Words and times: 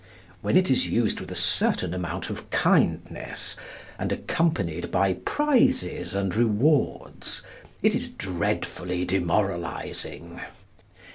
When 0.41 0.57
it 0.57 0.71
is 0.71 0.89
used 0.89 1.19
with 1.19 1.29
a 1.29 1.35
certain 1.35 1.93
amount 1.93 2.31
of 2.31 2.49
kindness, 2.49 3.55
and 3.99 4.11
accompanied 4.11 4.89
by 4.89 5.13
prizes 5.13 6.15
and 6.15 6.35
rewards, 6.35 7.43
it 7.83 7.93
is 7.93 8.09
dreadfully 8.09 9.05
demoralising. 9.05 10.41